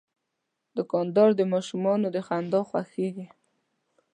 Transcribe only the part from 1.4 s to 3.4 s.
ماشومانو د خندا خوښیږي.